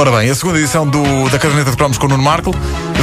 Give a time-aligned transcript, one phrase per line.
[0.00, 2.52] Ora bem, a segunda edição do, da Caderneta de Cromos com o Nuno Marco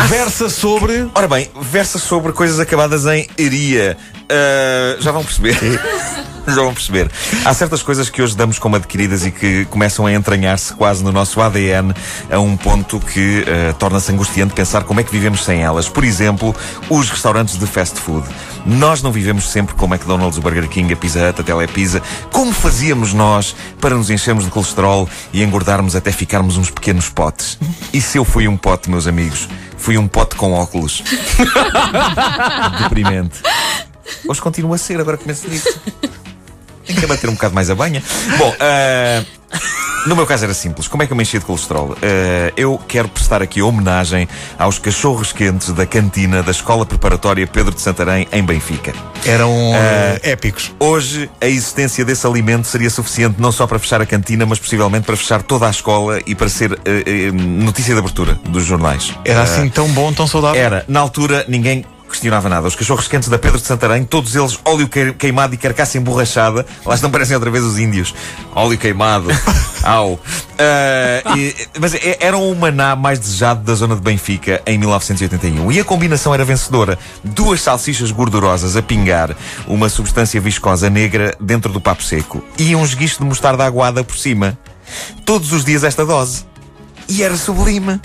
[0.09, 1.07] versa sobre.
[1.13, 3.95] Ora bem, versa sobre coisas acabadas em eria.
[4.23, 5.55] Uh, já vão perceber.
[6.53, 7.11] já vão perceber.
[7.45, 11.11] Há certas coisas que hoje damos como adquiridas e que começam a entranhar-se quase no
[11.11, 11.93] nosso ADN
[12.31, 15.89] a um ponto que uh, torna-se angustiante pensar como é que vivemos sem elas.
[15.89, 16.55] Por exemplo,
[16.89, 18.27] os restaurantes de fast food.
[18.65, 22.01] Nós não vivemos sempre com McDonald's, o Burger King, a Pizza Hut, a Telepizza.
[22.31, 27.57] Como fazíamos nós para nos enchermos de colesterol e engordarmos até ficarmos uns pequenos potes?
[27.93, 29.47] E se eu fui um pote, meus amigos?
[29.77, 31.03] Fui um pote com óculos.
[32.83, 33.41] Deprimente.
[34.27, 35.79] Hoje continua a ser, agora começo nisso.
[36.01, 36.26] Tem
[36.95, 38.01] que bater um bocado mais a banha.
[38.37, 39.25] Bom, uh,
[40.07, 40.87] no meu caso era simples.
[40.87, 41.91] Como é que eu me enchi de colesterol?
[41.91, 41.97] Uh,
[42.55, 47.81] eu quero prestar aqui homenagem aos cachorros quentes da cantina da Escola Preparatória Pedro de
[47.81, 48.93] Santarém, em Benfica.
[49.25, 49.75] Eram uh,
[50.23, 50.71] épicos.
[50.79, 55.05] Hoje, a existência desse alimento seria suficiente não só para fechar a cantina, mas possivelmente
[55.05, 56.77] para fechar toda a escola e para ser
[57.33, 59.13] notícia de abertura dos jornais.
[59.25, 60.61] Era assim tão bom, tão saudável?
[60.61, 60.85] Era.
[60.87, 61.83] Na altura, ninguém
[62.17, 62.67] questionava nada.
[62.67, 66.65] Os cachorros quentes da Pedro de Santarém, todos eles óleo queimado e carcaça emborrachada.
[66.85, 68.13] Lá estão parecem outra vez os índios.
[68.53, 69.29] Óleo queimado.
[69.83, 70.13] Au.
[70.13, 75.71] Uh, e, mas é, eram o maná mais desejado da zona de Benfica em 1981.
[75.71, 76.97] E a combinação era vencedora.
[77.23, 79.35] Duas salsichas gordurosas a pingar,
[79.67, 84.17] uma substância viscosa negra dentro do papo seco e um esguicho de mostarda aguada por
[84.17, 84.57] cima.
[85.23, 86.45] Todos os dias esta dose.
[87.07, 88.01] E era sublime.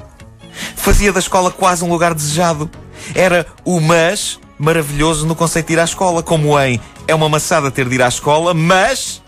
[0.77, 2.71] Fazia da escola quase um lugar desejado.
[3.15, 7.71] Era o mas maravilhoso no conceito de ir à escola, como em é uma maçada
[7.71, 9.21] ter de ir à escola, mas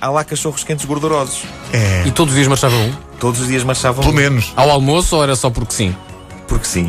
[0.00, 1.44] há lá cachorros quentes gordurosos.
[1.72, 2.02] É.
[2.06, 2.92] E todos os dias marchavam um?
[3.18, 4.16] Todos os dias marchavam Pelo um.
[4.16, 4.52] menos.
[4.56, 5.94] Ao almoço ou era só porque sim?
[6.48, 6.88] Porque sim.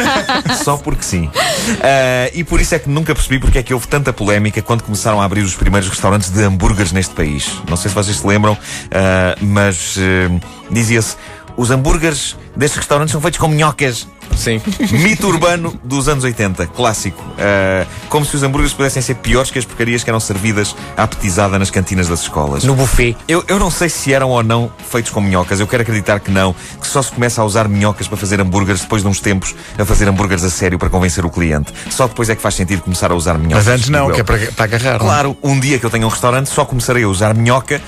[0.64, 1.26] Só porque sim.
[1.26, 4.82] Uh, e por isso é que nunca percebi porque é que houve tanta polémica quando
[4.82, 7.60] começaram a abrir os primeiros restaurantes de hambúrgueres neste país.
[7.68, 10.40] Não sei se vocês se lembram, uh, mas uh,
[10.70, 11.16] dizia-se:
[11.58, 14.08] os hambúrgueres destes restaurantes são feitos com minhocas.
[14.36, 14.60] Sim.
[14.92, 17.22] Mito urbano dos anos 80, clássico.
[17.22, 21.06] Uh, como se os hambúrgueres pudessem ser piores que as porcarias que eram servidas à
[21.06, 22.64] petizada nas cantinas das escolas.
[22.64, 23.16] No buffet.
[23.28, 25.60] Eu, eu não sei se eram ou não feitos com minhocas.
[25.60, 26.54] Eu quero acreditar que não.
[26.80, 29.84] Que só se começa a usar minhocas para fazer hambúrgueres depois de uns tempos a
[29.84, 31.72] fazer hambúrgueres a sério para convencer o cliente.
[31.90, 33.66] Só depois é que faz sentido começar a usar minhocas.
[33.66, 34.98] Mas antes não, que é para, para agarrar.
[34.98, 37.80] Claro, um dia que eu tenha um restaurante só começarei a usar minhoca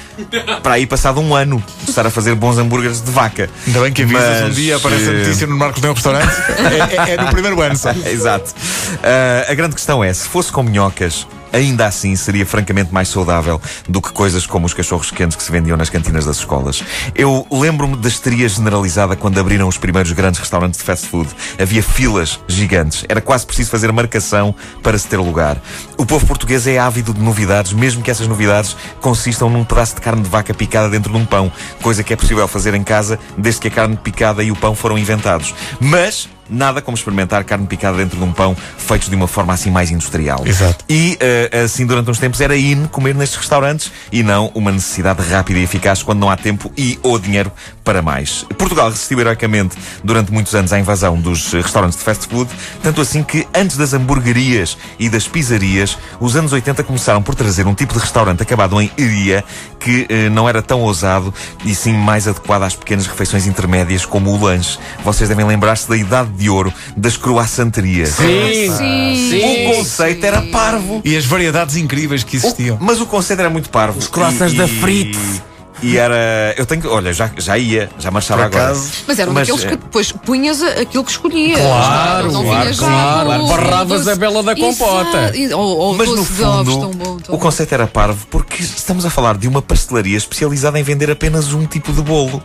[0.62, 3.48] para aí passado um ano estar a fazer bons hambúrgueres de vaca.
[3.66, 6.27] Ainda bem que avisas Mas, um dia aparece a notícia no Marcos tem um restaurante.
[6.28, 7.90] É, é, é no primeiro ano só.
[8.06, 8.50] Exato.
[8.50, 13.60] Uh, a grande questão é, se fosse com minhocas, ainda assim seria francamente mais saudável
[13.88, 16.82] do que coisas como os cachorros quentes que se vendiam nas cantinas das escolas.
[17.14, 21.28] Eu lembro-me da histeria generalizada quando abriram os primeiros grandes restaurantes de fast food.
[21.60, 23.04] Havia filas gigantes.
[23.08, 25.60] Era quase preciso fazer marcação para se ter lugar.
[25.96, 30.00] O povo português é ávido de novidades, mesmo que essas novidades consistam num pedaço de
[30.00, 31.50] carne de vaca picada dentro de um pão,
[31.82, 34.74] coisa que é possível fazer em casa desde que a carne picada e o pão
[34.74, 35.54] foram inventados.
[35.80, 39.70] Mas nada como experimentar carne picada dentro de um pão feitos de uma forma assim
[39.70, 40.42] mais industrial.
[40.46, 40.84] Exato.
[40.88, 41.18] E
[41.52, 45.58] uh, assim durante uns tempos era in comer nestes restaurantes e não uma necessidade rápida
[45.58, 47.52] e eficaz quando não há tempo e ou dinheiro
[47.84, 48.44] para mais.
[48.56, 52.50] Portugal resistiu heroicamente durante muitos anos à invasão dos restaurantes de fast food,
[52.82, 57.66] tanto assim que antes das hamburguerias e das pizzarias, os anos 80 começaram por trazer
[57.66, 59.44] um tipo de restaurante acabado em iria
[59.78, 61.32] que uh, não era tão ousado
[61.64, 64.78] e sim mais adequado às pequenas refeições intermédias como o lanche.
[65.04, 68.10] Vocês devem lembrar-se da idade de ouro das croissanterias.
[68.10, 69.30] Sim, sim.
[69.30, 69.66] sim.
[69.70, 71.00] O conceito era parvo.
[71.04, 72.76] E as variedades incríveis que existiam.
[72.76, 73.98] O, mas o conceito era muito parvo.
[73.98, 75.47] Os croissants da Fritz.
[75.82, 76.54] E era.
[76.56, 76.88] Eu tenho que.
[76.88, 78.76] Olha, já, já ia, já marchava agora.
[79.06, 81.60] Mas era um daqueles que depois punhas aquilo que escolhias.
[81.60, 83.46] Claro, não claro, claro.
[83.46, 85.32] Barravas a bela da compota.
[85.54, 89.10] Ou, ou Mas no fundo, tão bom, tão o conceito era parvo porque estamos a
[89.10, 92.42] falar de uma pastelaria especializada em vender apenas um tipo de bolo.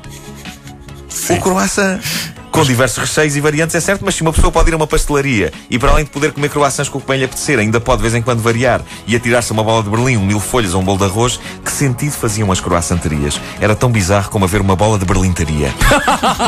[1.09, 1.37] Sim.
[1.37, 1.99] O croissant
[2.53, 4.85] com diversos recheios e variantes, é certo, mas se uma pessoa pode ir a uma
[4.85, 7.81] pastelaria e para além de poder comer croissants com o que bem lhe apetecer, ainda
[7.81, 10.75] pode de vez em quando variar e atirar-se uma bola de berlim, um mil folhas
[10.75, 13.41] ou um bolo de arroz, que sentido faziam as croissanterias?
[13.59, 15.73] Era tão bizarro como haver uma bola de berlintaria.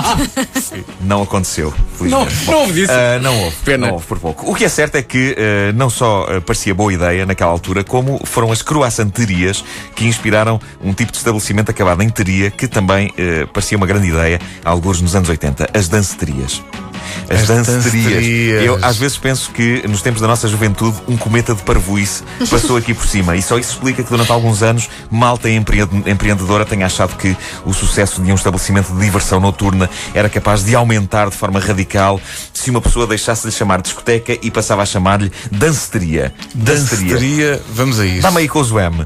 [1.01, 2.93] não aconteceu, Não, não houve disso.
[2.93, 3.55] Uh, não houve.
[3.65, 3.87] Pena.
[3.87, 4.51] Não houve por pouco.
[4.51, 7.83] O que é certo é que uh, não só uh, parecia boa ideia naquela altura,
[7.83, 9.65] como foram as croissanterias
[9.95, 13.11] que inspiraram um tipo de estabelecimento acabado em teria que também
[13.51, 15.69] parecia uma grande ideia, alguns nos anos 80.
[15.73, 16.61] As danceterias.
[17.29, 18.63] As, As danceterias.
[18.63, 22.75] Eu às vezes penso que nos tempos da nossa juventude um cometa de parvoíce passou
[22.75, 27.15] aqui por cima e só isso explica que durante alguns anos malta empreendedora tenha achado
[27.15, 31.59] que o sucesso de um estabelecimento de diversão noturna era capaz de aumentar de forma
[31.59, 32.19] radical
[32.53, 36.33] se uma pessoa deixasse de chamar discoteca e passava a chamar-lhe danceteria.
[36.53, 37.61] Danceteria.
[37.73, 38.21] Vamos a isso.
[38.21, 39.05] Dá-me aí com o M.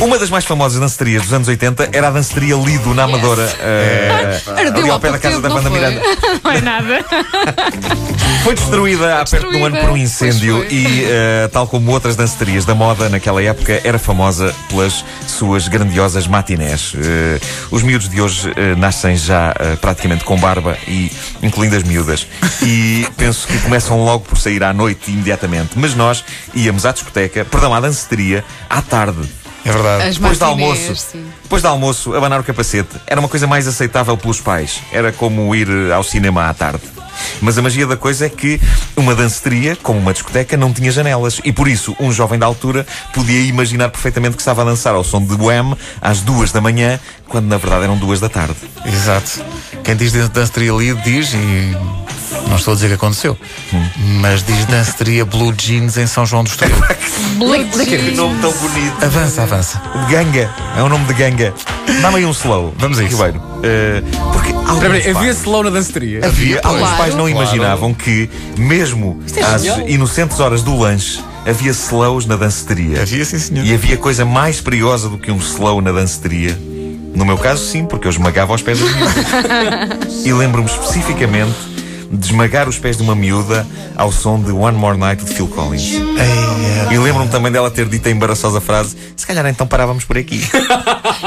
[0.00, 3.52] Uma das mais famosas danceterias dos anos 80 era a danceteria Lido, na Amadora.
[3.60, 5.72] eh, Ardeu ali ao pé da casa da banda foi?
[5.72, 6.00] Miranda.
[6.44, 7.04] Não é nada.
[8.44, 12.14] Foi destruída há perto de um ano por um incêndio e, eh, tal como outras
[12.14, 16.92] danceterias da moda naquela época, era famosa pelas suas grandiosas matinés.
[16.96, 17.40] Eh,
[17.72, 21.10] os miúdos de hoje nascem já praticamente com barba, e
[21.42, 22.24] incluindo as miúdas.
[22.62, 25.70] E penso que começam logo por sair à noite imediatamente.
[25.74, 26.24] Mas nós
[26.54, 29.28] íamos à discoteca, perdão, à danceteria, à tarde.
[29.64, 30.04] É verdade.
[30.04, 31.24] As Depois do matinés, almoço, sim.
[31.42, 34.80] depois do almoço, abanar o capacete era uma coisa mais aceitável pelos pais.
[34.92, 36.82] Era como ir eh, ao cinema à tarde.
[37.40, 38.60] Mas a magia da coisa é que
[38.96, 41.40] uma danceteria, como uma discoteca, não tinha janelas.
[41.44, 45.04] E por isso, um jovem da altura podia imaginar perfeitamente que estava a dançar ao
[45.04, 48.56] som de Wham às duas da manhã, quando na verdade eram duas da tarde.
[48.84, 49.44] Exato.
[49.82, 51.76] Quem diz danceteria Lido diz, e
[52.48, 53.36] não estou a dizer que aconteceu,
[54.20, 56.76] mas diz danceteria Blue Jeans em São João do Estoril.
[57.36, 57.54] Blue
[57.84, 58.16] Que jeans.
[58.16, 59.04] nome tão bonito.
[59.04, 59.82] avança, avança.
[60.10, 60.50] Ganga.
[60.76, 61.54] É um nome de ganga.
[62.02, 62.74] Dá-me aí um slow.
[62.78, 63.16] Vamos a isso.
[63.16, 63.42] Ribeiro.
[63.62, 64.02] Eh,
[64.32, 66.20] porque alguns aí, havia pais- slow na danceteria.
[66.24, 66.96] Havia, alguns Claro.
[66.96, 67.30] pais não Claro.
[67.30, 69.20] imaginavam que, mesmo
[69.54, 69.88] às genial.
[69.88, 73.02] inocentes horas do lanche, havia slows na danceteria.
[73.02, 73.64] Havia, sim, senhor.
[73.64, 76.58] E havia coisa mais perigosa do que um slow na danceteria.
[77.14, 79.14] No meu caso, sim, porque eu esmagava os pés das miúdas.
[80.24, 81.52] e lembro-me especificamente
[82.10, 83.66] de esmagar os pés de uma miúda
[83.96, 85.92] ao som de One More Night de Phil Collins.
[85.92, 90.16] Ei, E lembro-me também dela ter dito a embaraçosa frase: se calhar então parávamos por
[90.16, 90.42] aqui.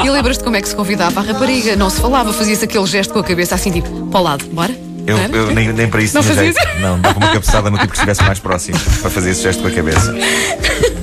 [0.04, 1.76] E lembras-te como é que se convidava a rapariga?
[1.76, 4.74] Não se falava, fazia-se aquele gesto com a cabeça assim, tipo, para o lado, bora?
[5.06, 6.60] Eu, eu nem, nem para isso Não tinha jeito.
[6.80, 9.68] Não, dava uma cabeçada no tipo que estivesse mais próximo para fazer esse gesto com
[9.68, 10.14] a cabeça.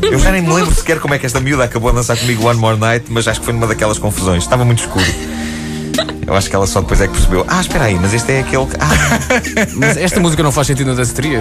[0.02, 2.46] Eu já nem me lembro sequer como é que esta miúda acabou a dançar comigo
[2.46, 4.42] One More Night, mas acho que foi numa daquelas confusões.
[4.44, 5.04] Estava muito escuro.
[6.28, 7.44] Eu acho que ela só depois é que percebeu.
[7.48, 8.66] Ah, espera aí, mas este é aquele.
[8.66, 11.40] que- Ah, Mas esta música não faz sentido na danceteria.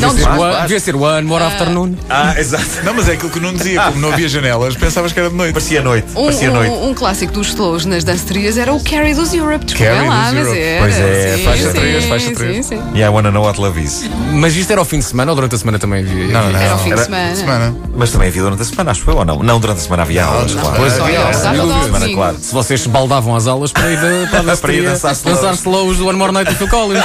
[0.00, 1.94] Não, Devia ser, faz, one, devia ser One More Afternoon.
[2.08, 2.64] ah exato.
[2.84, 5.34] Não, mas é aquilo que não dizia, como não havia janelas, pensavas que era de
[5.36, 5.52] noite.
[5.54, 6.06] Parecia noite.
[6.14, 6.70] Um, Parecia noite.
[6.70, 9.66] um, um clássico dos slows nas danceterias era o Carry dos Europe.
[10.08, 10.58] Lá, dos mas Europe.
[10.60, 10.80] era.
[10.82, 12.66] Pois é, sim, faixa sim, três, faixa sim, três.
[12.66, 12.74] sim.
[12.94, 14.08] Yeah, I wanna know what love is.
[14.32, 16.26] Mas isto era ao fim de semana ou durante a semana também havia?
[16.28, 16.60] Não, não.
[16.60, 17.36] Era ao fim Era- de semana.
[17.36, 17.76] Semana.
[17.96, 19.42] Mas também havia durante a semana, acho eu ou não?
[19.42, 20.90] Não, durante a semana havia aulas, claro.
[20.90, 22.36] só havia, claro.
[22.40, 25.38] Se vocês se baldavam às aulas para ir, para a Para ir dançar slows.
[25.40, 27.04] dançar slows do One More Night Phil Collins.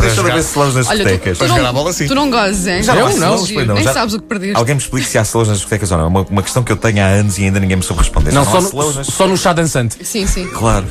[0.00, 1.38] Deixa eu ver slows nas discotecas.
[1.38, 2.06] Para jogar a não, bola, sim.
[2.06, 2.82] tu não gozes, hein?
[2.82, 3.74] Já Eu não, slows, não.
[3.74, 4.56] Nem Já- sabes o que perdeste.
[4.56, 6.04] Alguém me explique se há slows nas discotecas ou não.
[6.04, 8.32] É uma, uma questão que eu tenho há anos e ainda ninguém me soube responder.
[8.32, 9.96] Não, só há no, só no chá dançante.
[10.04, 10.46] Sim, sim.
[10.48, 10.86] Claro.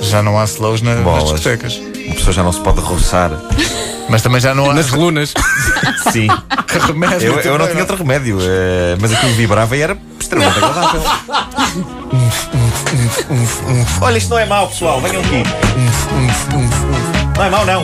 [0.00, 1.76] Já não há slows na, nas discotecas.
[1.76, 3.30] Uma pessoa já não se pode roçar.
[4.08, 5.34] Mas também já não há Nas colunas.
[6.12, 6.28] Sim.
[6.86, 7.32] remédio.
[7.34, 8.38] Eu, eu não tinha outro remédio.
[8.40, 9.98] eh, mas aquilo vibrava e era
[10.28, 11.02] extremamente agradável.
[14.02, 15.00] Olha, isto não é mau, pessoal.
[15.00, 15.42] Venham aqui.
[17.36, 17.82] Não é mau, não.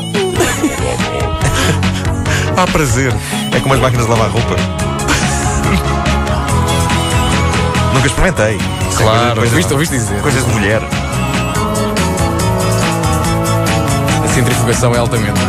[2.57, 3.13] Há prazer.
[3.53, 4.55] É como as máquinas de lavar roupa.
[7.95, 8.57] Nunca experimentei.
[8.57, 10.21] É Claro, coisa- Ouviste, ouviste dizer.
[10.21, 10.83] Coisas de mulher.
[14.25, 15.41] A centrifugação é altamente.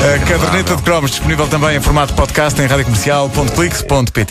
[0.00, 4.26] A caderneta de cromos disponível também em formato podcast em radiocomercial.clix.pt